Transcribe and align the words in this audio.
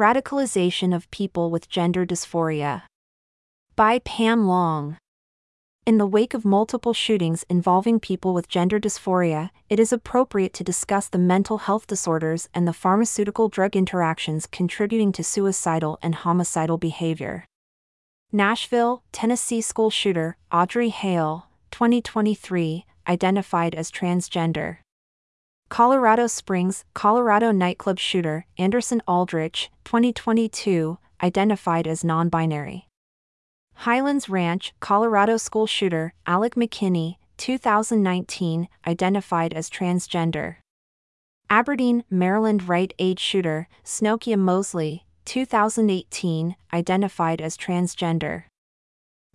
Radicalization 0.00 0.96
of 0.96 1.10
People 1.10 1.50
with 1.50 1.68
Gender 1.68 2.06
Dysphoria. 2.06 2.84
By 3.76 3.98
Pam 3.98 4.46
Long. 4.46 4.96
In 5.84 5.98
the 5.98 6.06
wake 6.06 6.32
of 6.32 6.42
multiple 6.42 6.94
shootings 6.94 7.44
involving 7.50 8.00
people 8.00 8.32
with 8.32 8.48
gender 8.48 8.80
dysphoria, 8.80 9.50
it 9.68 9.78
is 9.78 9.92
appropriate 9.92 10.54
to 10.54 10.64
discuss 10.64 11.06
the 11.06 11.18
mental 11.18 11.58
health 11.58 11.86
disorders 11.86 12.48
and 12.54 12.66
the 12.66 12.72
pharmaceutical 12.72 13.50
drug 13.50 13.76
interactions 13.76 14.46
contributing 14.46 15.12
to 15.12 15.22
suicidal 15.22 15.98
and 16.00 16.14
homicidal 16.14 16.78
behavior. 16.78 17.44
Nashville, 18.32 19.02
Tennessee 19.12 19.60
school 19.60 19.90
shooter, 19.90 20.38
Audrey 20.50 20.88
Hale, 20.88 21.48
2023, 21.72 22.86
identified 23.06 23.74
as 23.74 23.90
transgender. 23.90 24.78
Colorado 25.70 26.26
Springs, 26.26 26.84
Colorado 26.94 27.52
nightclub 27.52 28.00
shooter, 28.00 28.44
Anderson 28.58 29.00
Aldrich, 29.06 29.70
2022, 29.84 30.98
identified 31.22 31.86
as 31.86 32.02
non 32.02 32.28
binary. 32.28 32.88
Highlands 33.76 34.28
Ranch, 34.28 34.74
Colorado 34.80 35.36
school 35.36 35.68
shooter, 35.68 36.12
Alec 36.26 36.56
McKinney, 36.56 37.18
2019, 37.36 38.68
identified 38.84 39.54
as 39.54 39.70
transgender. 39.70 40.56
Aberdeen, 41.48 42.02
Maryland 42.10 42.68
Rite 42.68 42.92
Aid 42.98 43.20
shooter, 43.20 43.68
Snochia 43.84 44.36
Moseley, 44.36 45.06
2018, 45.24 46.56
identified 46.72 47.40
as 47.40 47.56
transgender. 47.56 48.49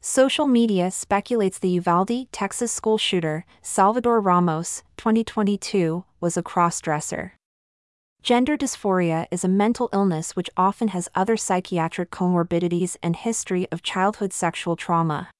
Social 0.07 0.45
media 0.45 0.91
speculates 0.91 1.57
the 1.57 1.67
Uvalde, 1.69 2.31
Texas 2.31 2.71
school 2.71 2.99
shooter, 2.99 3.43
Salvador 3.63 4.19
Ramos, 4.21 4.83
2022, 4.97 6.05
was 6.21 6.37
a 6.37 6.43
crossdresser. 6.43 7.31
Gender 8.21 8.55
dysphoria 8.55 9.25
is 9.31 9.43
a 9.43 9.47
mental 9.47 9.89
illness 9.91 10.35
which 10.35 10.51
often 10.55 10.89
has 10.89 11.09
other 11.15 11.35
psychiatric 11.35 12.11
comorbidities 12.11 12.97
and 13.01 13.15
history 13.15 13.67
of 13.71 13.81
childhood 13.81 14.31
sexual 14.31 14.75
trauma. 14.75 15.31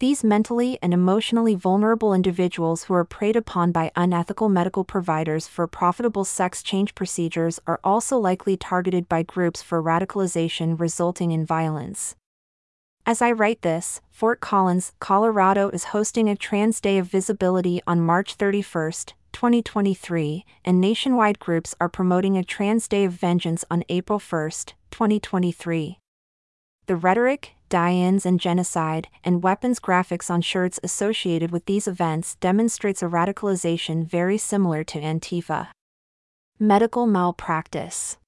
These 0.00 0.24
mentally 0.24 0.80
and 0.82 0.92
emotionally 0.92 1.54
vulnerable 1.54 2.12
individuals 2.12 2.84
who 2.84 2.94
are 2.94 3.04
preyed 3.04 3.36
upon 3.36 3.70
by 3.70 3.92
unethical 3.94 4.48
medical 4.48 4.82
providers 4.82 5.46
for 5.46 5.68
profitable 5.68 6.24
sex 6.24 6.60
change 6.64 6.96
procedures 6.96 7.60
are 7.68 7.78
also 7.84 8.18
likely 8.18 8.56
targeted 8.56 9.08
by 9.08 9.22
groups 9.22 9.62
for 9.62 9.80
radicalization 9.80 10.76
resulting 10.76 11.30
in 11.30 11.46
violence. 11.46 12.16
As 13.08 13.22
I 13.22 13.30
write 13.30 13.62
this, 13.62 14.00
Fort 14.10 14.40
Collins, 14.40 14.92
Colorado 14.98 15.68
is 15.68 15.94
hosting 15.94 16.28
a 16.28 16.34
Trans 16.34 16.80
Day 16.80 16.98
of 16.98 17.06
Visibility 17.06 17.80
on 17.86 18.00
March 18.00 18.34
31, 18.34 18.90
2023, 19.32 20.44
and 20.64 20.80
nationwide 20.80 21.38
groups 21.38 21.76
are 21.80 21.88
promoting 21.88 22.36
a 22.36 22.42
Trans 22.42 22.88
Day 22.88 23.04
of 23.04 23.12
Vengeance 23.12 23.64
on 23.70 23.84
April 23.88 24.18
1, 24.18 24.50
2023. 24.90 26.00
The 26.86 26.96
rhetoric, 26.96 27.52
die-ins 27.68 28.26
and 28.26 28.40
genocide, 28.40 29.06
and 29.22 29.40
weapons 29.40 29.78
graphics 29.78 30.28
on 30.28 30.40
shirts 30.42 30.80
associated 30.82 31.52
with 31.52 31.66
these 31.66 31.86
events 31.86 32.34
demonstrates 32.40 33.04
a 33.04 33.06
radicalization 33.06 34.04
very 34.04 34.36
similar 34.36 34.82
to 34.82 35.00
Antifa. 35.00 35.68
Medical 36.58 37.06
malpractice 37.06 38.18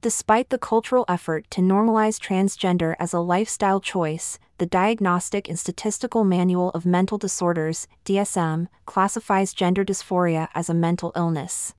Despite 0.00 0.50
the 0.50 0.58
cultural 0.58 1.04
effort 1.08 1.50
to 1.50 1.60
normalize 1.60 2.20
transgender 2.20 2.94
as 3.00 3.12
a 3.12 3.18
lifestyle 3.18 3.80
choice, 3.80 4.38
the 4.58 4.66
Diagnostic 4.66 5.48
and 5.48 5.58
Statistical 5.58 6.22
Manual 6.22 6.70
of 6.70 6.86
Mental 6.86 7.18
Disorders, 7.18 7.88
DSM, 8.04 8.68
classifies 8.86 9.52
gender 9.52 9.84
dysphoria 9.84 10.46
as 10.54 10.70
a 10.70 10.74
mental 10.74 11.10
illness. 11.16 11.74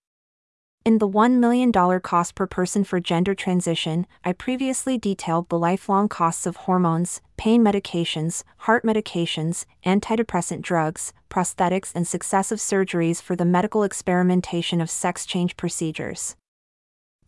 In 0.84 0.98
the 0.98 1.08
$1 1.08 1.40
million 1.40 1.72
cost 1.72 2.36
per 2.36 2.46
person 2.46 2.84
for 2.84 3.00
gender 3.00 3.34
transition, 3.34 4.06
I 4.26 4.34
previously 4.34 4.98
detailed 4.98 5.48
the 5.48 5.58
lifelong 5.58 6.10
costs 6.10 6.46
of 6.46 6.58
hormones, 6.58 7.22
pain 7.38 7.64
medications, 7.64 8.44
heart 8.58 8.84
medications, 8.84 9.64
antidepressant 9.86 10.62
drugs, 10.62 11.14
prosthetics, 11.30 11.94
and 11.96 12.06
successive 12.06 12.60
surgeries 12.60 13.22
for 13.22 13.38
the 13.38 13.46
medical 13.46 13.84
experimentation 13.84 14.82
of 14.82 14.90
sex 14.90 15.26
change 15.26 15.56
procedures. 15.56 16.36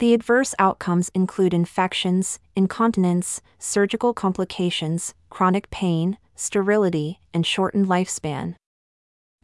The 0.02 0.16
adverse 0.16 0.56
outcomes 0.58 1.12
include 1.14 1.54
infections, 1.54 2.40
incontinence, 2.56 3.40
surgical 3.60 4.16
complications, 4.16 5.14
chronic 5.30 5.70
pain, 5.70 6.18
sterility, 6.34 7.20
and 7.36 7.46
shortened 7.46 7.86
lifespan. 7.86 8.56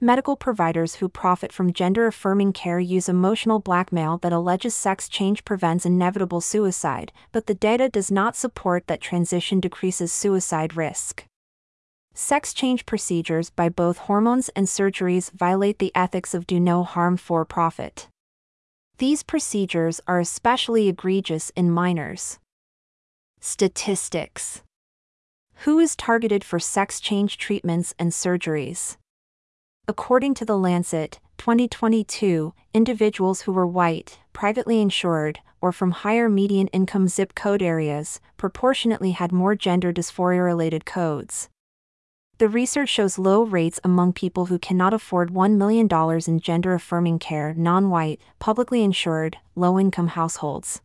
Medical 0.01 0.35
providers 0.35 0.96
who 0.96 1.09
profit 1.09 1.51
from 1.53 1.73
gender 1.73 2.07
affirming 2.07 2.53
care 2.53 2.79
use 2.79 3.07
emotional 3.07 3.59
blackmail 3.59 4.17
that 4.23 4.34
alleges 4.34 4.73
sex 4.73 5.07
change 5.07 5.46
prevents 5.46 5.85
inevitable 5.85 6.41
suicide, 6.41 7.13
but 7.31 7.46
the 7.46 7.53
data 7.53 7.88
does 7.88 8.09
not 8.09 8.35
support 8.35 8.88
that 8.88 9.00
transition 9.00 9.59
decreases 9.59 10.12
suicide 10.12 10.75
risk. 10.75 11.23
Sex 12.16 12.51
change 12.51 12.88
procedures 12.88 13.51
by 13.51 13.69
both 13.69 14.00
hormones 14.09 14.50
and 14.56 14.66
surgeries 14.66 15.29
violate 15.34 15.78
the 15.78 15.91
ethics 15.94 16.34
of 16.34 16.47
do 16.47 16.59
no 16.59 16.84
harm 16.84 17.16
for 17.16 17.46
profit. 17.46 18.07
These 19.00 19.22
procedures 19.22 20.02
are 20.08 20.19
especially 20.19 20.90
egregious 20.90 21.52
in 21.52 21.69
minors. 21.69 22.40
Statistics 23.40 24.63
Who 25.66 25.78
is 25.78 25.96
targeted 25.96 26.44
for 26.44 26.58
sex 26.58 27.00
change 27.00 27.38
treatments 27.38 27.94
and 28.00 28.12
surgeries? 28.12 28.97
According 29.88 30.34
to 30.35 30.46
The 30.46 30.58
Lancet, 30.58 31.19
2022, 31.38 32.56
individuals 32.74 33.41
who 33.41 33.52
were 33.52 33.68
white, 33.68 34.18
privately 34.34 34.81
insured, 34.81 35.41
or 35.62 35.72
from 35.72 35.91
higher 35.91 36.28
median 36.28 36.66
income 36.69 37.08
zip 37.08 37.35
code 37.35 37.62
areas 37.62 38.19
proportionately 38.35 39.12
had 39.12 39.31
more 39.31 39.53
gender 39.53 39.94
dysphoria 39.94 40.44
related 40.44 40.85
codes. 40.85 41.50
The 42.39 42.47
research 42.47 42.89
shows 42.89 43.17
low 43.17 43.41
rates 43.41 43.79
among 43.83 44.13
people 44.13 44.45
who 44.45 44.59
cannot 44.59 44.93
afford 44.93 45.33
$1 45.33 45.57
million 45.57 45.89
in 46.27 46.39
gender 46.39 46.75
affirming 46.75 47.17
care, 47.17 47.55
non 47.57 47.89
white, 47.89 48.21
publicly 48.37 48.83
insured, 48.83 49.37
low 49.55 49.79
income 49.79 50.09
households. 50.09 50.81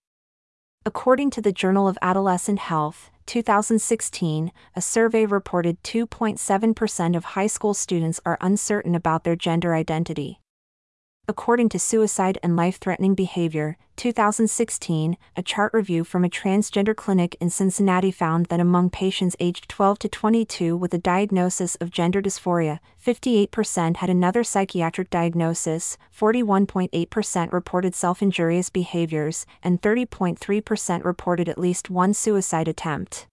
According 0.87 1.29
to 1.33 1.43
the 1.43 1.53
Journal 1.53 1.89
of 1.89 1.99
Adolescent 2.01 2.59
Health, 2.59 3.11
2016, 3.27 4.51
a 4.75 4.81
survey 4.81 5.27
reported 5.27 5.83
2.7% 5.83 7.17
of 7.17 7.25
high 7.25 7.47
school 7.47 7.75
students 7.75 8.19
are 8.25 8.39
uncertain 8.41 8.95
about 8.95 9.25
their 9.25 9.37
gender 9.37 9.75
identity. 9.75 10.41
According 11.29 11.69
to 11.69 11.79
Suicide 11.79 12.39
and 12.43 12.57
Life 12.57 12.79
Threatening 12.79 13.15
Behavior, 13.15 13.77
2016, 13.95 15.17
a 15.37 15.43
chart 15.43 15.73
review 15.73 16.03
from 16.03 16.25
a 16.25 16.29
transgender 16.29 16.97
clinic 16.97 17.37
in 17.41 17.49
Cincinnati 17.49 18.11
found 18.11 18.47
that 18.47 18.59
among 18.59 18.91
patients 18.91 19.37
aged 19.39 19.69
12 19.69 20.01
to 20.01 20.09
22 20.09 20.77
with 20.77 20.93
a 20.93 20.99
diagnosis 20.99 21.77
of 21.77 21.93
gender 21.93 22.21
dysphoria, 22.21 22.81
58% 23.01 23.99
had 23.99 24.11
another 24.11 24.43
psychiatric 24.43 25.11
diagnosis, 25.11 25.97
41.8% 26.13 27.53
reported 27.53 27.95
self 27.95 28.21
injurious 28.21 28.69
behaviors, 28.69 29.47
and 29.63 29.81
30.3% 29.81 31.05
reported 31.05 31.49
at 31.49 31.57
least 31.57 31.89
one 31.89 32.13
suicide 32.15 32.67
attempt. 32.67 33.29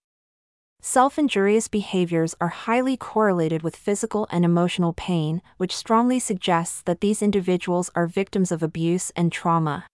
Self 0.81 1.19
injurious 1.19 1.67
behaviors 1.67 2.35
are 2.39 2.47
highly 2.47 2.95
correlated 2.95 3.63
with 3.63 3.75
physical 3.75 4.27
and 4.31 4.45
emotional 4.45 4.93
pain, 4.93 5.41
which 5.57 5.75
strongly 5.75 6.19
suggests 6.19 6.81
that 6.83 7.01
these 7.01 7.21
individuals 7.21 7.91
are 7.95 8.07
victims 8.07 8.51
of 8.51 8.63
abuse 8.63 9.11
and 9.15 9.31
trauma. 9.31 9.85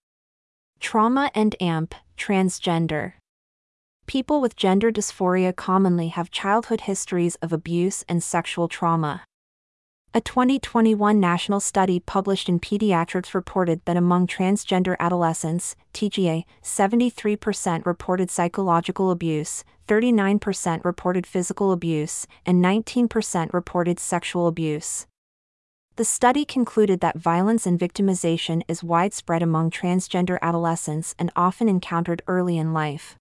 Trauma 0.80 1.32
and 1.34 1.56
AMP, 1.60 1.96
transgender. 2.18 3.14
People 4.06 4.40
with 4.40 4.56
gender 4.56 4.92
dysphoria 4.92 5.56
commonly 5.56 6.10
have 6.10 6.30
childhood 6.30 6.82
histories 6.82 7.36
of 7.36 7.52
abuse 7.52 8.04
and 8.08 8.22
sexual 8.22 8.68
trauma. 8.68 9.24
A 10.16 10.22
2021 10.22 11.20
national 11.20 11.60
study 11.60 12.00
published 12.00 12.48
in 12.48 12.58
Pediatrics 12.58 13.34
reported 13.34 13.82
that 13.84 13.98
among 13.98 14.28
transgender 14.28 14.96
adolescents, 14.98 15.76
TGA, 15.94 16.46
73% 16.64 17.86
reported 17.86 18.32
psychological 18.32 19.12
abuse, 19.12 19.66
39% 19.90 20.86
reported 20.86 21.28
physical 21.28 21.74
abuse, 21.74 22.28
and 22.46 22.64
19% 22.64 23.52
reported 23.52 24.00
sexual 24.00 24.48
abuse. 24.48 25.06
The 25.98 26.06
study 26.06 26.46
concluded 26.46 27.02
that 27.02 27.18
violence 27.18 27.66
and 27.66 27.78
victimization 27.78 28.62
is 28.70 28.82
widespread 28.82 29.44
among 29.44 29.70
transgender 29.70 30.38
adolescents 30.42 31.14
and 31.20 31.30
often 31.36 31.68
encountered 31.68 32.22
early 32.26 32.58
in 32.58 32.72
life. 32.72 33.18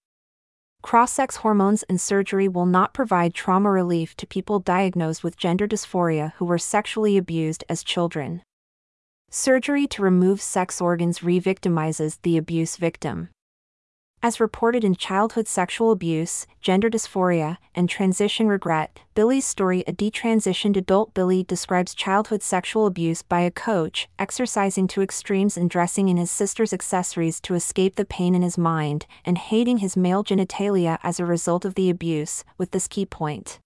Cross 0.84 1.12
sex 1.12 1.36
hormones 1.36 1.82
and 1.84 1.98
surgery 1.98 2.46
will 2.46 2.66
not 2.66 2.92
provide 2.92 3.32
trauma 3.32 3.70
relief 3.70 4.14
to 4.16 4.26
people 4.26 4.58
diagnosed 4.58 5.24
with 5.24 5.38
gender 5.38 5.66
dysphoria 5.66 6.34
who 6.34 6.44
were 6.44 6.58
sexually 6.58 7.16
abused 7.16 7.64
as 7.70 7.82
children. 7.82 8.42
Surgery 9.30 9.86
to 9.86 10.02
remove 10.02 10.42
sex 10.42 10.82
organs 10.82 11.22
re 11.22 11.40
victimizes 11.40 12.18
the 12.20 12.36
abuse 12.36 12.76
victim. 12.76 13.30
As 14.24 14.40
reported 14.40 14.84
in 14.84 14.94
Childhood 14.94 15.46
Sexual 15.46 15.90
Abuse, 15.90 16.46
Gender 16.62 16.88
Dysphoria, 16.88 17.58
and 17.74 17.90
Transition 17.90 18.48
Regret, 18.48 19.00
Billy's 19.14 19.44
story 19.44 19.84
A 19.86 19.92
detransitioned 19.92 20.78
adult 20.78 21.12
Billy 21.12 21.42
describes 21.42 21.94
childhood 21.94 22.42
sexual 22.42 22.86
abuse 22.86 23.20
by 23.20 23.40
a 23.40 23.50
coach, 23.50 24.08
exercising 24.18 24.88
to 24.88 25.02
extremes 25.02 25.58
and 25.58 25.68
dressing 25.68 26.08
in 26.08 26.16
his 26.16 26.30
sister's 26.30 26.72
accessories 26.72 27.38
to 27.42 27.54
escape 27.54 27.96
the 27.96 28.06
pain 28.06 28.34
in 28.34 28.40
his 28.40 28.56
mind, 28.56 29.04
and 29.26 29.36
hating 29.36 29.76
his 29.76 29.94
male 29.94 30.24
genitalia 30.24 30.98
as 31.02 31.20
a 31.20 31.26
result 31.26 31.66
of 31.66 31.74
the 31.74 31.90
abuse, 31.90 32.44
with 32.56 32.70
this 32.70 32.88
key 32.88 33.04
point. 33.04 33.58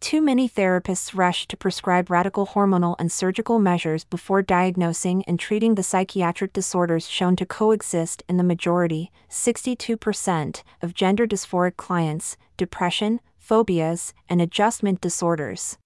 Too 0.00 0.20
many 0.20 0.48
therapists 0.48 1.16
rush 1.16 1.48
to 1.48 1.56
prescribe 1.56 2.10
radical 2.10 2.48
hormonal 2.48 2.96
and 2.98 3.10
surgical 3.10 3.58
measures 3.58 4.04
before 4.04 4.42
diagnosing 4.42 5.24
and 5.26 5.40
treating 5.40 5.74
the 5.74 5.82
psychiatric 5.82 6.52
disorders 6.52 7.08
shown 7.08 7.34
to 7.36 7.46
coexist 7.46 8.22
in 8.28 8.36
the 8.36 8.44
majority, 8.44 9.10
62%, 9.30 10.62
of 10.82 10.94
gender 10.94 11.26
dysphoric 11.26 11.76
clients, 11.76 12.36
depression, 12.56 13.20
phobias, 13.36 14.12
and 14.28 14.40
adjustment 14.42 15.00
disorders. 15.00 15.78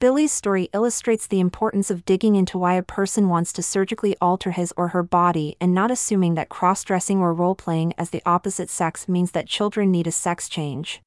Billy's 0.00 0.32
story 0.32 0.68
illustrates 0.72 1.26
the 1.26 1.40
importance 1.40 1.90
of 1.90 2.04
digging 2.04 2.36
into 2.36 2.56
why 2.56 2.74
a 2.74 2.84
person 2.84 3.28
wants 3.28 3.52
to 3.52 3.62
surgically 3.62 4.16
alter 4.20 4.52
his 4.52 4.72
or 4.76 4.88
her 4.88 5.02
body 5.02 5.56
and 5.60 5.74
not 5.74 5.90
assuming 5.90 6.34
that 6.34 6.48
cross 6.48 6.84
dressing 6.84 7.18
or 7.18 7.34
role 7.34 7.56
playing 7.56 7.92
as 7.98 8.10
the 8.10 8.22
opposite 8.24 8.70
sex 8.70 9.08
means 9.08 9.32
that 9.32 9.48
children 9.48 9.90
need 9.90 10.06
a 10.06 10.12
sex 10.12 10.48
change. 10.48 11.02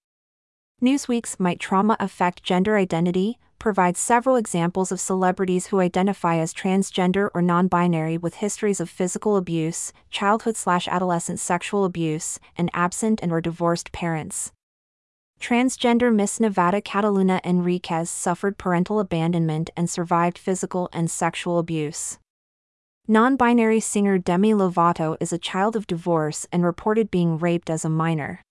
Newsweek's 0.83 1.39
Might 1.39 1.59
Trauma 1.59 1.95
Affect 1.99 2.41
Gender 2.41 2.75
Identity 2.75 3.37
provides 3.59 3.99
several 3.99 4.35
examples 4.35 4.91
of 4.91 4.99
celebrities 4.99 5.67
who 5.67 5.79
identify 5.79 6.37
as 6.37 6.55
transgender 6.55 7.29
or 7.35 7.41
non 7.43 7.67
binary 7.67 8.17
with 8.17 8.37
histories 8.37 8.79
of 8.79 8.89
physical 8.89 9.37
abuse, 9.37 9.93
childhood 10.09 10.57
slash 10.57 10.87
adolescent 10.87 11.39
sexual 11.39 11.85
abuse, 11.85 12.39
and 12.57 12.71
absent 12.73 13.19
and 13.21 13.31
or 13.31 13.39
divorced 13.39 13.91
parents. 13.91 14.53
Transgender 15.39 16.11
Miss 16.11 16.39
Nevada 16.39 16.81
Kataluna 16.81 17.41
Enriquez 17.43 18.09
suffered 18.09 18.57
parental 18.57 18.99
abandonment 18.99 19.69
and 19.77 19.87
survived 19.87 20.39
physical 20.39 20.89
and 20.91 21.11
sexual 21.11 21.59
abuse. 21.59 22.17
Non 23.07 23.35
binary 23.35 23.79
singer 23.79 24.17
Demi 24.17 24.55
Lovato 24.55 25.15
is 25.19 25.31
a 25.31 25.37
child 25.37 25.75
of 25.75 25.85
divorce 25.85 26.47
and 26.51 26.65
reported 26.65 27.11
being 27.11 27.37
raped 27.37 27.69
as 27.69 27.85
a 27.85 27.89
minor. 27.89 28.41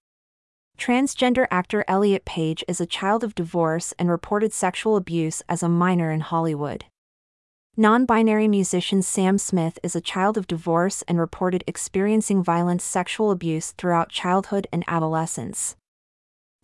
Transgender 0.81 1.47
actor 1.51 1.85
Elliot 1.87 2.25
Page 2.25 2.65
is 2.67 2.81
a 2.81 2.87
child 2.87 3.23
of 3.23 3.35
divorce 3.35 3.93
and 3.99 4.09
reported 4.09 4.51
sexual 4.51 4.97
abuse 4.97 5.43
as 5.47 5.63
a 5.63 5.69
minor 5.69 6.11
in 6.11 6.21
Hollywood. 6.21 6.87
Non 7.77 8.07
binary 8.07 8.49
musician 8.49 9.03
Sam 9.03 9.37
Smith 9.37 9.79
is 9.83 9.95
a 9.95 10.01
child 10.01 10.39
of 10.39 10.47
divorce 10.47 11.03
and 11.07 11.19
reported 11.19 11.63
experiencing 11.67 12.43
violent 12.43 12.81
sexual 12.81 13.31
abuse 13.31 13.73
throughout 13.73 14.09
childhood 14.09 14.67
and 14.73 14.83
adolescence. 14.89 15.77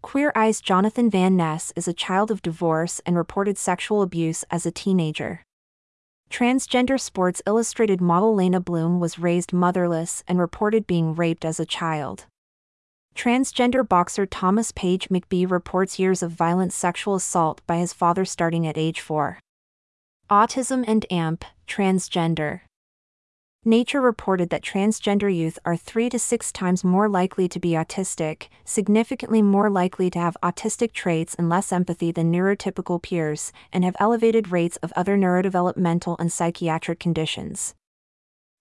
Queer 0.01 0.33
Eye's 0.35 0.63
Jonathan 0.63 1.11
Van 1.11 1.37
Ness 1.37 1.75
is 1.77 1.87
a 1.87 1.93
child 1.93 2.31
of 2.31 2.41
divorce 2.41 3.03
and 3.05 3.19
reported 3.19 3.59
sexual 3.59 4.01
abuse 4.01 4.45
as 4.51 4.65
a 4.65 4.71
teenager. 4.71 5.43
Transgender 6.31 6.99
Sports 6.99 7.43
Illustrated 7.47 8.01
model 8.01 8.35
Leyna 8.35 8.61
Bloom 8.61 8.99
was 8.99 9.19
raised 9.19 9.53
motherless 9.53 10.25
and 10.27 10.39
reported 10.39 10.87
being 10.87 11.15
raped 11.15 11.45
as 11.45 11.61
a 11.61 11.67
child. 11.67 12.25
Transgender 13.17 13.89
boxer 13.89 14.27
Thomas 14.27 14.73
Page 14.73 15.09
McBee 15.09 15.51
reports 15.51 15.99
years 15.99 16.23
of 16.23 16.33
violent 16.33 16.75
sexual 16.75 17.15
assault 17.15 17.63
by 17.67 17.79
his 17.79 17.95
father 17.95 18.27
starting 18.27 18.67
at 18.67 18.77
age 18.77 19.01
4. 19.01 19.41
Autism 20.31 20.85
and 20.87 21.11
AMP, 21.11 21.43
transgender. 21.67 22.61
Nature 23.65 24.03
reported 24.03 24.51
that 24.51 24.63
transgender 24.63 25.35
youth 25.35 25.59
are 25.65 25.79
three 25.79 26.11
to 26.11 26.19
six 26.19 26.53
times 26.53 26.85
more 26.85 27.09
likely 27.09 27.49
to 27.49 27.59
be 27.59 27.71
autistic, 27.71 28.49
significantly 28.67 29.41
more 29.41 29.71
likely 29.71 30.11
to 30.11 30.19
have 30.19 30.37
autistic 30.43 30.93
traits 30.93 31.35
and 31.37 31.49
less 31.49 31.73
empathy 31.73 32.13
than 32.13 32.31
neurotypical 32.31 33.03
peers, 33.03 33.51
and 33.73 33.83
have 33.83 33.97
elevated 33.99 34.53
rates 34.53 34.77
of 34.83 34.93
other 34.95 35.17
neurodevelopmental 35.17 36.17
and 36.19 36.31
psychiatric 36.31 37.01
conditions. 37.01 37.75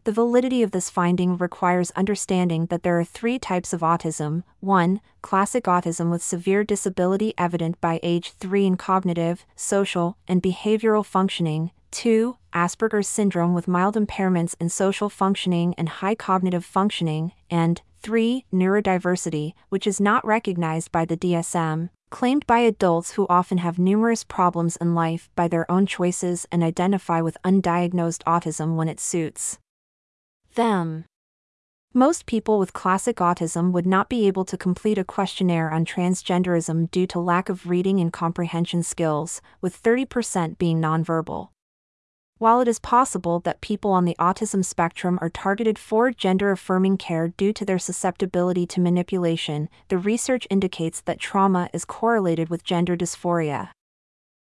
The 0.06 0.12
validity 0.12 0.62
of 0.62 0.70
this 0.70 0.92
finding 0.92 1.36
requires 1.36 1.90
understanding 1.96 2.68
that 2.68 2.84
there 2.84 3.00
are 3.00 3.04
three 3.04 3.40
types 3.40 3.74
of 3.74 3.82
autism 3.82 4.44
1. 4.60 5.02
Classic 5.24 5.64
autism 5.64 6.12
with 6.12 6.22
severe 6.22 6.64
disability 6.64 7.34
evident 7.40 7.82
by 7.82 8.00
age 8.04 8.32
3 8.34 8.68
in 8.68 8.78
cognitive, 8.78 9.48
social, 9.56 10.16
and 10.28 10.44
behavioral 10.44 11.04
functioning, 11.04 11.72
2. 11.90 12.38
Asperger's 12.54 13.08
syndrome 13.08 13.56
with 13.56 13.68
mild 13.68 13.96
impairments 13.96 14.54
in 14.60 14.70
social 14.70 15.10
functioning 15.10 15.74
and 15.76 15.90
high 15.90 16.14
cognitive 16.14 16.64
functioning, 16.64 17.32
and 17.50 17.82
3. 18.04 18.46
Neurodiversity, 18.54 19.54
which 19.70 19.88
is 19.88 20.00
not 20.00 20.24
recognized 20.24 20.92
by 20.92 21.06
the 21.06 21.18
DSM, 21.18 21.90
claimed 22.12 22.46
by 22.46 22.60
adults 22.60 23.14
who 23.14 23.26
often 23.28 23.58
have 23.58 23.80
numerous 23.80 24.24
problems 24.24 24.76
in 24.76 24.94
life 24.94 25.32
by 25.36 25.48
their 25.48 25.70
own 25.72 25.88
choices 25.88 26.46
and 26.52 26.64
identify 26.64 27.22
with 27.22 27.42
undiagnosed 27.44 28.22
autism 28.26 28.76
when 28.76 28.88
it 28.88 29.00
suits 29.00 29.58
them. 30.56 31.06
Most 31.94 32.26
people 32.26 32.60
with 32.60 32.74
classic 32.74 33.18
autism 33.18 33.72
would 33.72 33.86
not 33.86 34.10
be 34.10 34.28
able 34.28 34.44
to 34.46 34.58
complete 34.58 34.98
a 34.98 35.06
questionnaire 35.06 35.72
on 35.72 35.86
transgenderism 35.86 36.92
due 36.92 37.08
to 37.08 37.20
lack 37.20 37.48
of 37.48 37.70
reading 37.70 38.02
and 38.02 38.12
comprehension 38.12 38.84
skills, 38.84 39.42
with 39.62 39.82
30% 39.82 40.58
being 40.58 40.82
nonverbal. 40.82 41.50
While 42.38 42.60
it 42.60 42.68
is 42.68 42.80
possible 42.80 43.40
that 43.42 43.62
people 43.62 43.92
on 43.92 44.04
the 44.04 44.18
autism 44.20 44.66
spectrum 44.66 45.18
are 45.22 45.30
targeted 45.30 45.80
for 45.80 46.12
gender 46.12 46.52
affirming 46.52 46.98
care 46.98 47.30
due 47.30 47.54
to 47.54 47.64
their 47.64 47.80
susceptibility 47.80 48.66
to 48.68 48.82
manipulation, 48.82 49.70
the 49.88 49.98
research 49.98 50.46
indicates 50.50 51.00
that 51.00 51.20
trauma 51.20 51.70
is 51.72 51.86
correlated 51.86 52.50
with 52.50 52.66
gender 52.66 52.98
dysphoria. 52.98 53.70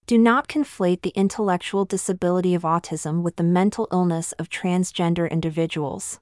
Do 0.06 0.18
not 0.18 0.50
conflate 0.50 1.02
the 1.02 1.14
intellectual 1.16 1.86
disability 1.86 2.54
of 2.54 2.64
autism 2.64 3.22
with 3.22 3.38
the 3.38 3.44
mental 3.44 3.88
illness 3.90 4.34
of 4.34 4.50
transgender 4.50 5.32
individuals. 5.32 6.20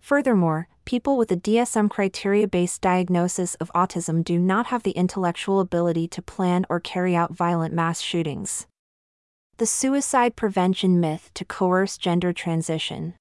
Furthermore, 0.00 0.68
people 0.86 1.18
with 1.18 1.30
a 1.30 1.36
DSM 1.36 1.90
criteria 1.90 2.48
based 2.48 2.80
diagnosis 2.80 3.54
of 3.56 3.70
autism 3.74 4.24
do 4.24 4.38
not 4.38 4.68
have 4.68 4.82
the 4.82 4.92
intellectual 4.92 5.60
ability 5.60 6.08
to 6.08 6.22
plan 6.22 6.64
or 6.70 6.80
carry 6.80 7.14
out 7.14 7.34
violent 7.34 7.74
mass 7.74 8.00
shootings. 8.00 8.66
The 9.58 9.66
suicide 9.66 10.34
prevention 10.34 10.98
myth 10.98 11.30
to 11.34 11.44
coerce 11.44 11.98
gender 11.98 12.32
transition. 12.32 13.14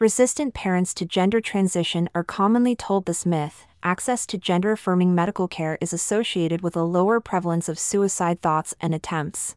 Resistant 0.00 0.52
parents 0.52 0.94
to 0.94 1.04
gender 1.04 1.40
transition 1.40 2.08
are 2.12 2.24
commonly 2.24 2.74
told 2.74 3.06
this 3.06 3.24
myth, 3.24 3.66
access 3.82 4.26
to 4.26 4.38
gender 4.38 4.72
affirming 4.72 5.14
medical 5.14 5.48
care 5.48 5.78
is 5.80 5.92
associated 5.92 6.62
with 6.62 6.76
a 6.76 6.82
lower 6.82 7.20
prevalence 7.20 7.68
of 7.68 7.78
suicide 7.78 8.40
thoughts 8.40 8.74
and 8.80 8.94
attempts. 8.94 9.56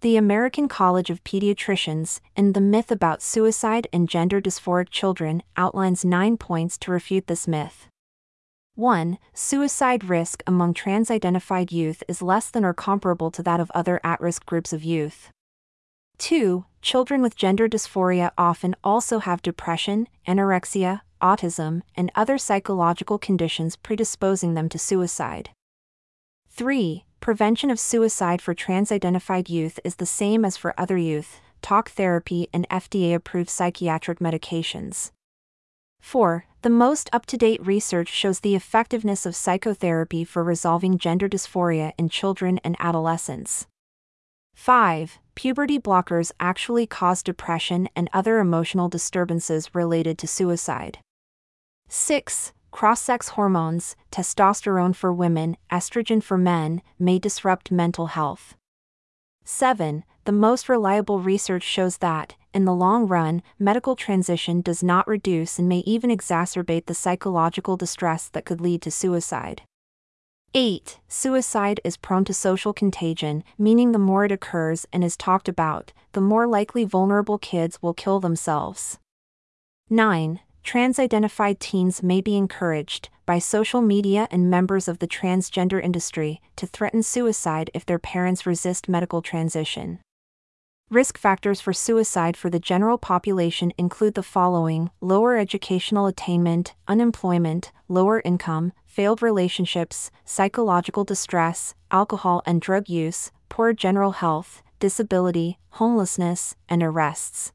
The 0.00 0.16
American 0.16 0.68
College 0.68 1.08
of 1.08 1.24
Pediatricians, 1.24 2.20
in 2.36 2.52
The 2.52 2.60
Myth 2.60 2.90
About 2.90 3.22
Suicide 3.22 3.88
and 3.92 4.08
Gender 4.08 4.40
Dysphoric 4.40 4.90
Children, 4.90 5.42
outlines 5.56 6.04
nine 6.04 6.36
points 6.36 6.76
to 6.78 6.90
refute 6.90 7.26
this 7.26 7.48
myth. 7.48 7.88
1. 8.74 9.16
Suicide 9.32 10.04
risk 10.04 10.42
among 10.46 10.74
trans 10.74 11.10
identified 11.10 11.72
youth 11.72 12.02
is 12.08 12.20
less 12.20 12.50
than 12.50 12.62
or 12.62 12.74
comparable 12.74 13.30
to 13.30 13.42
that 13.42 13.58
of 13.58 13.70
other 13.74 13.98
at 14.04 14.20
risk 14.20 14.44
groups 14.44 14.74
of 14.74 14.84
youth. 14.84 15.30
2. 16.18 16.66
Children 16.82 17.22
with 17.22 17.36
gender 17.36 17.68
dysphoria 17.68 18.32
often 18.36 18.76
also 18.84 19.18
have 19.18 19.40
depression, 19.40 20.08
anorexia, 20.28 21.00
autism, 21.20 21.82
and 21.96 22.10
other 22.14 22.38
psychological 22.38 23.18
conditions 23.18 23.76
predisposing 23.76 24.54
them 24.54 24.68
to 24.68 24.78
suicide. 24.78 25.50
3. 26.48 27.04
Prevention 27.20 27.70
of 27.70 27.80
suicide 27.80 28.40
for 28.40 28.54
trans 28.54 28.92
identified 28.92 29.50
youth 29.50 29.78
is 29.84 29.96
the 29.96 30.06
same 30.06 30.44
as 30.44 30.56
for 30.56 30.78
other 30.78 30.96
youth, 30.96 31.40
talk 31.60 31.90
therapy, 31.90 32.48
and 32.52 32.68
FDA 32.68 33.14
approved 33.14 33.50
psychiatric 33.50 34.20
medications. 34.20 35.10
4. 36.00 36.46
The 36.62 36.70
most 36.70 37.10
up 37.12 37.26
to 37.26 37.36
date 37.36 37.64
research 37.66 38.08
shows 38.08 38.40
the 38.40 38.54
effectiveness 38.54 39.26
of 39.26 39.36
psychotherapy 39.36 40.24
for 40.24 40.44
resolving 40.44 40.98
gender 40.98 41.28
dysphoria 41.28 41.92
in 41.98 42.08
children 42.08 42.58
and 42.64 42.76
adolescents. 42.78 43.66
5. 44.54 45.18
Puberty 45.36 45.78
blockers 45.78 46.32
actually 46.40 46.86
cause 46.86 47.22
depression 47.22 47.90
and 47.94 48.08
other 48.14 48.38
emotional 48.38 48.88
disturbances 48.88 49.74
related 49.74 50.16
to 50.16 50.26
suicide. 50.26 50.98
6. 51.88 52.54
Cross 52.70 53.02
sex 53.02 53.28
hormones, 53.28 53.96
testosterone 54.10 54.96
for 54.96 55.12
women, 55.12 55.58
estrogen 55.70 56.22
for 56.22 56.38
men, 56.38 56.80
may 56.98 57.18
disrupt 57.18 57.70
mental 57.70 58.06
health. 58.06 58.56
7. 59.44 60.04
The 60.24 60.32
most 60.32 60.70
reliable 60.70 61.20
research 61.20 61.62
shows 61.62 61.98
that, 61.98 62.34
in 62.54 62.64
the 62.64 62.74
long 62.74 63.06
run, 63.06 63.42
medical 63.58 63.94
transition 63.94 64.62
does 64.62 64.82
not 64.82 65.06
reduce 65.06 65.58
and 65.58 65.68
may 65.68 65.80
even 65.80 66.08
exacerbate 66.08 66.86
the 66.86 66.94
psychological 66.94 67.76
distress 67.76 68.30
that 68.30 68.46
could 68.46 68.62
lead 68.62 68.80
to 68.82 68.90
suicide. 68.90 69.60
8. 70.54 71.00
Suicide 71.08 71.80
is 71.84 71.96
prone 71.96 72.24
to 72.24 72.32
social 72.32 72.72
contagion, 72.72 73.44
meaning 73.58 73.92
the 73.92 73.98
more 73.98 74.24
it 74.24 74.32
occurs 74.32 74.86
and 74.92 75.04
is 75.04 75.16
talked 75.16 75.48
about, 75.48 75.92
the 76.12 76.20
more 76.20 76.46
likely 76.46 76.84
vulnerable 76.84 77.38
kids 77.38 77.82
will 77.82 77.94
kill 77.94 78.20
themselves. 78.20 78.98
9 79.90 80.40
trans 80.66 80.98
identified 80.98 81.60
teens 81.60 82.02
may 82.02 82.20
be 82.20 82.36
encouraged, 82.36 83.08
by 83.24 83.38
social 83.38 83.80
media 83.80 84.26
and 84.32 84.50
members 84.50 84.88
of 84.88 84.98
the 84.98 85.06
transgender 85.06 85.80
industry, 85.80 86.40
to 86.56 86.66
threaten 86.66 87.04
suicide 87.04 87.70
if 87.72 87.86
their 87.86 88.00
parents 88.00 88.44
resist 88.44 88.88
medical 88.88 89.22
transition. 89.22 90.00
Risk 90.90 91.18
factors 91.18 91.60
for 91.60 91.72
suicide 91.72 92.36
for 92.36 92.48
the 92.48 92.60
general 92.60 92.96
population 92.96 93.72
include 93.76 94.14
the 94.14 94.22
following 94.22 94.90
lower 95.00 95.36
educational 95.36 96.06
attainment, 96.06 96.76
unemployment, 96.86 97.72
lower 97.88 98.22
income, 98.24 98.72
failed 98.86 99.20
relationships, 99.20 100.12
psychological 100.24 101.02
distress, 101.02 101.74
alcohol 101.90 102.40
and 102.46 102.60
drug 102.60 102.88
use, 102.88 103.32
poor 103.48 103.72
general 103.72 104.12
health, 104.12 104.62
disability, 104.78 105.58
homelessness, 105.70 106.54
and 106.68 106.84
arrests. 106.84 107.50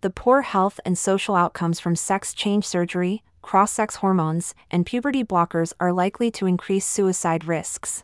The 0.00 0.10
poor 0.10 0.42
health 0.42 0.80
and 0.84 0.98
social 0.98 1.36
outcomes 1.36 1.78
from 1.78 1.94
sex 1.94 2.34
change 2.34 2.64
surgery, 2.66 3.22
cross 3.40 3.70
sex 3.70 3.96
hormones, 3.96 4.52
and 4.68 4.84
puberty 4.84 5.22
blockers 5.22 5.72
are 5.78 5.92
likely 5.92 6.32
to 6.32 6.46
increase 6.46 6.86
suicide 6.86 7.44
risks. 7.44 8.02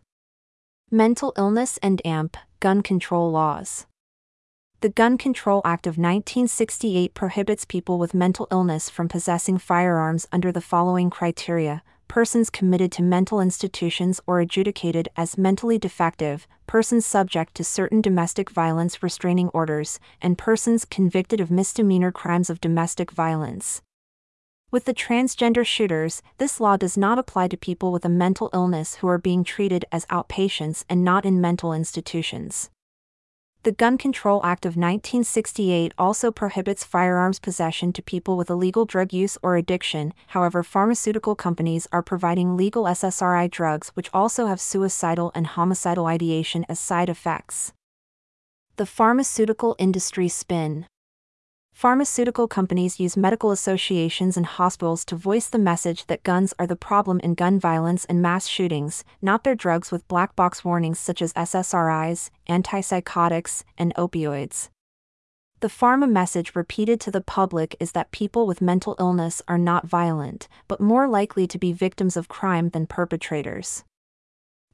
Mental 0.92 1.32
illness 1.36 1.76
and 1.82 2.00
AMP, 2.06 2.36
gun 2.60 2.82
control 2.82 3.32
laws. 3.32 3.88
The 4.80 4.88
Gun 4.88 5.18
Control 5.18 5.60
Act 5.64 5.88
of 5.88 5.98
1968 5.98 7.12
prohibits 7.12 7.64
people 7.64 7.98
with 7.98 8.14
mental 8.14 8.46
illness 8.52 8.88
from 8.88 9.08
possessing 9.08 9.58
firearms 9.58 10.28
under 10.30 10.52
the 10.52 10.60
following 10.60 11.10
criteria 11.10 11.82
persons 12.06 12.48
committed 12.48 12.92
to 12.92 13.02
mental 13.02 13.40
institutions 13.40 14.20
or 14.24 14.38
adjudicated 14.38 15.08
as 15.16 15.36
mentally 15.36 15.78
defective, 15.78 16.46
persons 16.68 17.04
subject 17.04 17.56
to 17.56 17.64
certain 17.64 18.00
domestic 18.00 18.50
violence 18.50 19.02
restraining 19.02 19.48
orders, 19.48 19.98
and 20.22 20.38
persons 20.38 20.84
convicted 20.84 21.40
of 21.40 21.50
misdemeanor 21.50 22.12
crimes 22.12 22.48
of 22.48 22.60
domestic 22.60 23.10
violence. 23.10 23.82
With 24.70 24.84
the 24.84 24.94
transgender 24.94 25.66
shooters, 25.66 26.22
this 26.38 26.60
law 26.60 26.76
does 26.76 26.96
not 26.96 27.18
apply 27.18 27.48
to 27.48 27.56
people 27.56 27.90
with 27.90 28.04
a 28.04 28.08
mental 28.08 28.48
illness 28.54 28.96
who 28.96 29.08
are 29.08 29.18
being 29.18 29.42
treated 29.42 29.84
as 29.90 30.06
outpatients 30.06 30.84
and 30.88 31.02
not 31.04 31.26
in 31.26 31.40
mental 31.40 31.72
institutions. 31.72 32.70
The 33.68 33.72
Gun 33.72 33.98
Control 33.98 34.40
Act 34.46 34.64
of 34.64 34.78
1968 34.78 35.92
also 35.98 36.30
prohibits 36.30 36.84
firearms 36.84 37.38
possession 37.38 37.92
to 37.92 38.00
people 38.00 38.38
with 38.38 38.48
illegal 38.48 38.86
drug 38.86 39.12
use 39.12 39.36
or 39.42 39.56
addiction, 39.56 40.14
however, 40.28 40.62
pharmaceutical 40.62 41.34
companies 41.34 41.86
are 41.92 42.02
providing 42.02 42.56
legal 42.56 42.84
SSRI 42.84 43.50
drugs 43.50 43.90
which 43.90 44.08
also 44.14 44.46
have 44.46 44.58
suicidal 44.58 45.32
and 45.34 45.48
homicidal 45.48 46.06
ideation 46.06 46.64
as 46.66 46.80
side 46.80 47.10
effects. 47.10 47.74
The 48.76 48.86
pharmaceutical 48.86 49.76
industry 49.78 50.28
spin. 50.28 50.86
Pharmaceutical 51.78 52.48
companies 52.48 52.98
use 52.98 53.16
medical 53.16 53.52
associations 53.52 54.36
and 54.36 54.44
hospitals 54.44 55.04
to 55.04 55.14
voice 55.14 55.46
the 55.46 55.60
message 55.60 56.06
that 56.06 56.24
guns 56.24 56.52
are 56.58 56.66
the 56.66 56.74
problem 56.74 57.20
in 57.20 57.34
gun 57.34 57.60
violence 57.60 58.04
and 58.06 58.20
mass 58.20 58.48
shootings, 58.48 59.04
not 59.22 59.44
their 59.44 59.54
drugs 59.54 59.92
with 59.92 60.08
black 60.08 60.34
box 60.34 60.64
warnings 60.64 60.98
such 60.98 61.22
as 61.22 61.32
SSRIs, 61.34 62.30
antipsychotics, 62.48 63.62
and 63.78 63.94
opioids. 63.94 64.70
The 65.60 65.68
pharma 65.68 66.10
message 66.10 66.56
repeated 66.56 67.00
to 67.02 67.12
the 67.12 67.20
public 67.20 67.76
is 67.78 67.92
that 67.92 68.10
people 68.10 68.44
with 68.44 68.60
mental 68.60 68.96
illness 68.98 69.40
are 69.46 69.56
not 69.56 69.86
violent, 69.86 70.48
but 70.66 70.80
more 70.80 71.06
likely 71.06 71.46
to 71.46 71.58
be 71.58 71.72
victims 71.72 72.16
of 72.16 72.26
crime 72.26 72.70
than 72.70 72.88
perpetrators 72.88 73.84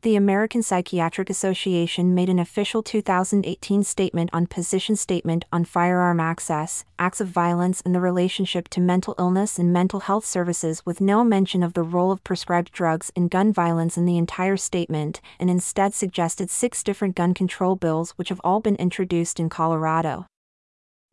the 0.04 0.16
American 0.16 0.62
Psychiatric 0.62 1.30
Association 1.30 2.14
made 2.14 2.28
an 2.28 2.38
official 2.38 2.82
2018 2.82 3.82
statement 3.82 4.28
on 4.34 4.46
Position 4.46 4.96
Statement 4.96 5.46
on 5.50 5.64
Firearm 5.64 6.20
Access, 6.20 6.84
Acts 6.98 7.22
of 7.22 7.28
Violence, 7.28 7.80
and 7.86 7.94
the 7.94 8.00
relationship 8.00 8.68
to 8.68 8.82
mental 8.82 9.14
illness 9.18 9.58
and 9.58 9.72
mental 9.72 10.00
health 10.00 10.26
services 10.26 10.84
with 10.84 11.00
no 11.00 11.24
mention 11.24 11.62
of 11.62 11.72
the 11.72 11.82
role 11.82 12.12
of 12.12 12.22
prescribed 12.22 12.70
drugs 12.70 13.10
in 13.16 13.28
gun 13.28 13.50
violence 13.50 13.96
in 13.96 14.04
the 14.04 14.18
entire 14.18 14.58
statement, 14.58 15.22
and 15.40 15.48
instead 15.48 15.94
suggested 15.94 16.50
six 16.50 16.82
different 16.82 17.16
gun 17.16 17.32
control 17.32 17.74
bills 17.74 18.10
which 18.16 18.28
have 18.28 18.42
all 18.44 18.60
been 18.60 18.76
introduced 18.76 19.40
in 19.40 19.48
Colorado. 19.48 20.26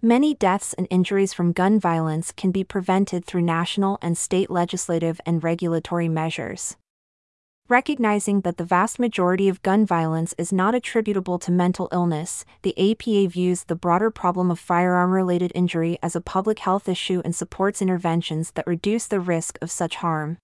Many 0.01 0.33
deaths 0.33 0.73
and 0.73 0.85
injuries 0.89 1.31
from 1.31 1.53
gun 1.53 1.79
violence 1.79 2.33
can 2.33 2.51
be 2.51 2.65
prevented 2.65 3.23
through 3.23 3.43
national 3.43 3.99
and 4.01 4.17
state 4.17 4.51
legislative 4.51 5.21
and 5.25 5.41
regulatory 5.41 6.09
measures. 6.09 6.75
Recognizing 7.71 8.41
that 8.41 8.57
the 8.57 8.65
vast 8.65 8.99
majority 8.99 9.47
of 9.47 9.61
gun 9.61 9.85
violence 9.85 10.35
is 10.37 10.51
not 10.51 10.75
attributable 10.75 11.39
to 11.39 11.53
mental 11.53 11.87
illness, 11.93 12.43
the 12.63 12.75
APA 12.77 13.29
views 13.29 13.63
the 13.63 13.77
broader 13.77 14.11
problem 14.11 14.51
of 14.51 14.59
firearm 14.59 15.11
related 15.11 15.53
injury 15.55 15.97
as 16.03 16.13
a 16.13 16.19
public 16.19 16.59
health 16.59 16.89
issue 16.89 17.21
and 17.23 17.33
supports 17.33 17.81
interventions 17.81 18.51
that 18.55 18.67
reduce 18.67 19.07
the 19.07 19.21
risk 19.21 19.57
of 19.61 19.71
such 19.71 19.95
harm. 19.95 20.37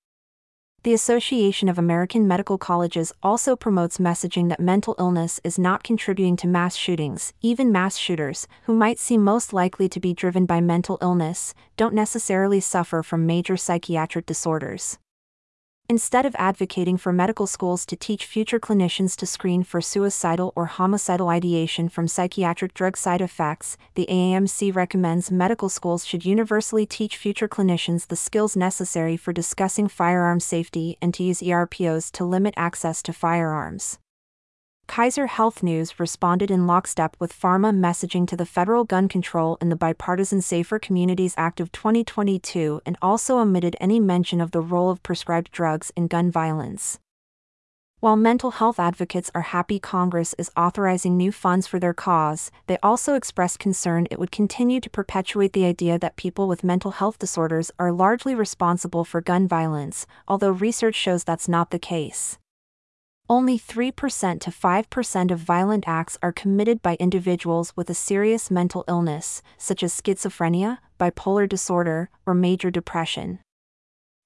The 0.84 0.94
Association 0.94 1.68
of 1.68 1.78
American 1.78 2.30
Medical 2.30 2.58
Colleges 2.58 3.12
also 3.22 3.58
promotes 3.58 3.98
messaging 3.98 4.48
that 4.48 4.62
mental 4.62 4.96
illness 4.98 5.42
is 5.44 5.60
not 5.60 5.84
contributing 5.84 6.38
to 6.38 6.48
mass 6.48 6.78
shootings. 6.78 7.34
Even 7.42 7.74
mass 7.74 7.98
shooters, 7.98 8.48
who 8.68 8.74
might 8.74 9.00
seem 9.00 9.22
most 9.22 9.52
likely 9.52 9.90
to 9.90 10.00
be 10.00 10.14
driven 10.14 10.46
by 10.46 10.62
mental 10.62 10.98
illness, 11.02 11.54
don't 11.76 11.94
necessarily 11.94 12.62
suffer 12.62 13.04
from 13.04 13.26
major 13.26 13.58
psychiatric 13.58 14.26
disorders. 14.26 14.98
Instead 15.90 16.26
of 16.26 16.36
advocating 16.38 16.98
for 16.98 17.14
medical 17.14 17.48
schools 17.48 17.86
to 17.86 17.96
teach 17.96 18.26
future 18.26 18.60
clinicians 18.60 19.16
to 19.16 19.26
screen 19.26 19.64
for 19.64 19.80
suicidal 19.80 20.52
or 20.54 20.66
homicidal 20.66 21.30
ideation 21.30 21.88
from 21.88 22.10
psychiatric 22.10 22.74
drug 22.74 22.98
side 22.98 23.22
effects, 23.22 23.78
the 23.96 24.06
AAMC 24.10 24.76
recommends 24.76 25.32
medical 25.32 25.70
schools 25.70 26.06
should 26.06 26.26
universally 26.26 26.86
teach 26.86 27.16
future 27.16 27.48
clinicians 27.48 28.08
the 28.08 28.18
skills 28.18 28.58
necessary 28.58 29.16
for 29.16 29.32
discussing 29.32 29.88
firearm 29.88 30.42
safety 30.42 30.98
and 31.02 31.14
to 31.14 31.24
use 31.24 31.40
ERPOs 31.40 32.12
to 32.12 32.26
limit 32.26 32.54
access 32.58 33.02
to 33.02 33.14
firearms. 33.14 33.98
Kaiser 34.88 35.28
Health 35.28 35.62
News 35.62 36.00
responded 36.00 36.50
in 36.50 36.66
lockstep 36.66 37.18
with 37.20 37.38
pharma 37.40 37.76
messaging 37.76 38.26
to 38.28 38.38
the 38.38 38.46
federal 38.46 38.84
gun 38.84 39.08
control 39.08 39.58
and 39.62 39.72
the 39.72 39.76
Bipartisan 39.76 40.42
Safer 40.42 40.80
Communities 40.80 41.36
Act 41.38 41.60
of 41.60 41.72
2022 41.72 42.82
and 42.86 42.98
also 43.02 43.38
omitted 43.38 43.76
any 43.80 44.00
mention 44.00 44.42
of 44.42 44.52
the 44.52 44.62
role 44.62 44.90
of 44.90 45.04
prescribed 45.04 45.52
drugs 45.52 45.92
in 45.96 46.08
gun 46.08 46.32
violence. 46.32 47.00
While 48.00 48.16
mental 48.16 48.52
health 48.52 48.80
advocates 48.80 49.30
are 49.36 49.42
happy 49.42 49.78
Congress 49.78 50.34
is 50.38 50.52
authorizing 50.56 51.18
new 51.18 51.32
funds 51.32 51.68
for 51.68 51.80
their 51.80 51.94
cause, 51.94 52.50
they 52.68 52.78
also 52.82 53.14
expressed 53.16 53.60
concern 53.60 54.08
it 54.10 54.18
would 54.20 54.32
continue 54.32 54.80
to 54.80 54.90
perpetuate 54.90 55.54
the 55.54 55.66
idea 55.66 56.00
that 56.00 56.16
people 56.16 56.48
with 56.48 56.64
mental 56.64 56.92
health 56.92 57.20
disorders 57.20 57.72
are 57.78 57.92
largely 57.92 58.34
responsible 58.34 59.04
for 59.04 59.20
gun 59.20 59.48
violence, 59.48 60.08
although 60.28 60.52
research 60.52 60.96
shows 60.96 61.24
that's 61.24 61.50
not 61.50 61.72
the 61.72 61.80
case. 61.80 62.38
Only 63.30 63.60
3% 63.60 64.40
to 64.40 64.52
5% 64.52 65.32
of 65.32 65.40
violent 65.40 65.84
acts 65.86 66.18
are 66.24 66.32
committed 66.32 66.82
by 66.82 66.96
individuals 66.96 67.74
with 67.76 67.90
a 67.90 67.94
serious 67.94 68.50
mental 68.50 68.86
illness, 68.88 69.42
such 69.58 69.84
as 69.84 70.00
schizophrenia, 70.00 70.78
bipolar 70.98 71.48
disorder, 71.48 72.10
or 72.26 72.34
major 72.34 72.72
depression. 72.72 73.40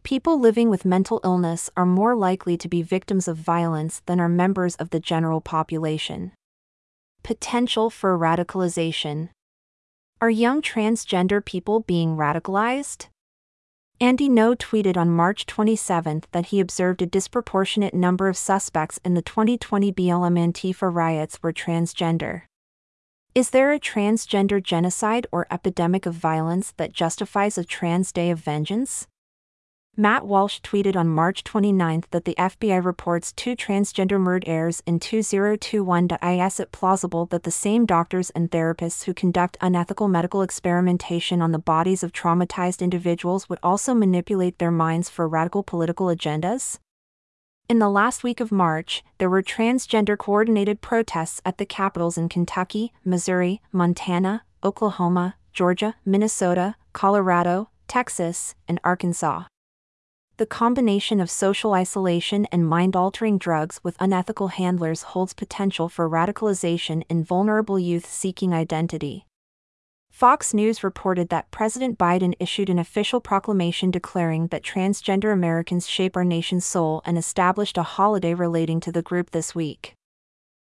People 0.03 0.39
living 0.39 0.69
with 0.69 0.85
mental 0.85 1.19
illness 1.23 1.69
are 1.75 1.85
more 1.85 2.15
likely 2.15 2.57
to 2.57 2.67
be 2.67 2.83
victims 2.83 3.27
of 3.27 3.37
violence 3.37 4.03
than 4.05 4.19
are 4.19 4.29
members 4.29 4.75
of 4.75 4.91
the 4.91 4.99
general 4.99 5.41
population. 5.41 6.31
Potential 7.23 7.89
for 7.89 8.17
radicalization. 8.17 9.29
Are 10.19 10.29
young 10.29 10.61
transgender 10.61 11.43
people 11.43 11.79
being 11.81 12.17
radicalized? 12.17 13.07
Andy 14.01 14.29
Ngo 14.29 14.55
tweeted 14.55 14.97
on 14.97 15.11
March 15.11 15.45
27 15.45 16.23
that 16.31 16.47
he 16.47 16.59
observed 16.59 17.03
a 17.03 17.05
disproportionate 17.05 17.93
number 17.93 18.27
of 18.27 18.35
suspects 18.35 18.99
in 19.05 19.13
the 19.13 19.21
2020 19.21 19.93
BLM 19.93 20.39
Antifa 20.39 20.91
riots 20.91 21.37
were 21.43 21.53
transgender. 21.53 22.41
Is 23.35 23.51
there 23.51 23.71
a 23.71 23.79
transgender 23.79 24.61
genocide 24.61 25.27
or 25.31 25.45
epidemic 25.51 26.07
of 26.07 26.15
violence 26.15 26.73
that 26.77 26.93
justifies 26.93 27.59
a 27.59 27.63
trans 27.63 28.11
day 28.11 28.31
of 28.31 28.39
vengeance? 28.39 29.05
Matt 29.97 30.25
Walsh 30.25 30.61
tweeted 30.61 30.95
on 30.95 31.09
March 31.09 31.43
29 31.43 32.05
that 32.11 32.23
the 32.23 32.35
FBI 32.35 32.83
reports 32.83 33.33
two 33.33 33.57
transgender 33.57 34.17
murders 34.17 34.81
in 34.85 35.01
2021.is 35.01 36.59
it 36.61 36.71
plausible 36.71 37.25
that 37.25 37.43
the 37.43 37.51
same 37.51 37.85
doctors 37.85 38.29
and 38.29 38.49
therapists 38.49 39.03
who 39.03 39.13
conduct 39.13 39.57
unethical 39.59 40.07
medical 40.07 40.43
experimentation 40.43 41.41
on 41.41 41.51
the 41.51 41.59
bodies 41.59 42.03
of 42.03 42.13
traumatized 42.13 42.81
individuals 42.81 43.49
would 43.49 43.59
also 43.61 43.93
manipulate 43.93 44.59
their 44.59 44.71
minds 44.71 45.09
for 45.09 45.27
radical 45.27 45.61
political 45.61 46.07
agendas? 46.07 46.79
In 47.67 47.79
the 47.79 47.89
last 47.89 48.23
week 48.23 48.39
of 48.39 48.49
March, 48.49 49.03
there 49.17 49.29
were 49.29 49.43
transgender 49.43 50.17
coordinated 50.17 50.79
protests 50.79 51.41
at 51.43 51.57
the 51.57 51.65
capitals 51.65 52.17
in 52.17 52.29
Kentucky, 52.29 52.93
Missouri, 53.03 53.61
Montana, 53.73 54.43
Oklahoma, 54.63 55.35
Georgia, 55.51 55.95
Minnesota, 56.05 56.75
Colorado, 56.93 57.69
Texas, 57.89 58.55
and 58.69 58.79
Arkansas 58.85 59.43
the 60.41 60.47
combination 60.47 61.19
of 61.19 61.29
social 61.29 61.75
isolation 61.75 62.47
and 62.51 62.67
mind 62.67 62.95
altering 62.95 63.37
drugs 63.37 63.79
with 63.83 63.95
unethical 63.99 64.47
handlers 64.47 65.03
holds 65.03 65.35
potential 65.35 65.87
for 65.87 66.09
radicalization 66.09 67.03
in 67.09 67.23
vulnerable 67.23 67.77
youth 67.77 68.07
seeking 68.07 68.51
identity. 68.51 69.27
Fox 70.09 70.51
News 70.51 70.83
reported 70.83 71.29
that 71.29 71.51
President 71.51 71.95
Biden 71.95 72.33
issued 72.39 72.71
an 72.71 72.79
official 72.79 73.21
proclamation 73.21 73.91
declaring 73.91 74.47
that 74.47 74.63
transgender 74.63 75.31
Americans 75.31 75.87
shape 75.87 76.17
our 76.17 76.25
nation's 76.25 76.65
soul 76.65 77.03
and 77.05 77.19
established 77.19 77.77
a 77.77 77.83
holiday 77.83 78.33
relating 78.33 78.79
to 78.79 78.91
the 78.91 79.03
group 79.03 79.29
this 79.29 79.53
week. 79.53 79.93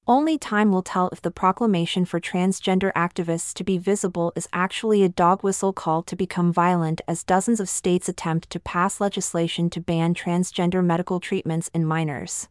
Only 0.08 0.38
time 0.38 0.72
will 0.72 0.84
tell 0.84 1.10
if 1.10 1.22
the 1.24 1.32
proclamation 1.32 2.06
for 2.06 2.20
transgender 2.20 2.94
activists 2.94 3.56
to 3.56 3.64
be 3.64 3.80
visible 3.80 4.32
is 4.36 4.48
actually 4.54 5.02
a 5.02 5.10
dog 5.10 5.42
whistle 5.42 5.74
call 5.74 6.04
to 6.04 6.16
become 6.16 6.54
violent 6.54 7.02
as 7.08 7.24
dozens 7.24 7.60
of 7.60 7.68
states 7.68 8.08
attempt 8.08 8.52
to 8.52 8.60
pass 8.60 9.02
legislation 9.02 9.68
to 9.72 9.82
ban 9.82 10.14
transgender 10.14 10.86
medical 10.86 11.20
treatments 11.20 11.72
in 11.74 11.86
minors. 11.86 12.48